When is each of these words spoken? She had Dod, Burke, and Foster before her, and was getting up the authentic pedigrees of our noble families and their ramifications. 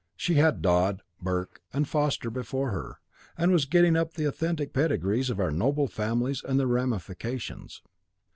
She 0.15 0.33
had 0.33 0.63
Dod, 0.63 1.03
Burke, 1.21 1.61
and 1.71 1.87
Foster 1.87 2.31
before 2.31 2.71
her, 2.71 2.97
and 3.37 3.51
was 3.51 3.65
getting 3.65 3.95
up 3.95 4.15
the 4.15 4.25
authentic 4.25 4.73
pedigrees 4.73 5.29
of 5.29 5.39
our 5.39 5.51
noble 5.51 5.85
families 5.85 6.41
and 6.43 6.59
their 6.59 6.65
ramifications. 6.65 7.83